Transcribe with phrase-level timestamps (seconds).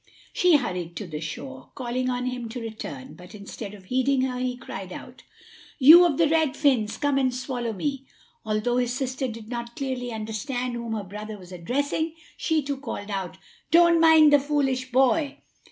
[0.33, 4.39] She hurried to the shore, calling on him to return; but instead of heeding her,
[4.39, 5.21] he cried out:
[5.77, 8.07] "You of the red fins, come and swallow me!"
[8.43, 13.11] Although his sister did not clearly understand whom her brother was addressing, she too called
[13.11, 13.37] out:
[13.69, 15.37] "Don't mind the foolish boy!"